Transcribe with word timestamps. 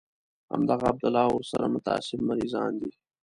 همدغه 0.51 0.85
عبدالله 0.91 1.25
او 1.29 1.35
ورسره 1.37 1.67
متعصب 1.75 2.19
مريضان 2.29 2.71
دي. 2.79 2.91